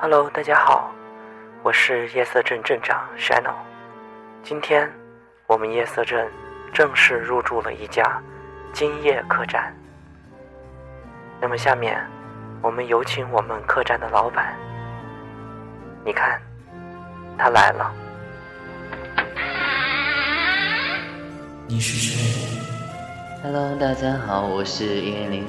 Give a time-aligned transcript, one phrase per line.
[0.00, 0.92] Hello，大家好，
[1.60, 3.52] 我是夜色镇镇长 Shano。
[4.44, 4.88] 今天，
[5.48, 6.30] 我们夜色镇
[6.72, 8.22] 正式入驻了一家
[8.72, 9.74] 今夜客栈。
[11.40, 12.00] 那么，下面
[12.62, 14.54] 我们有请我们客栈的老板。
[16.04, 16.40] 你看，
[17.36, 17.92] 他来了。
[21.66, 22.60] 你是谁
[23.42, 25.44] ？Hello，大家好，我是叶林。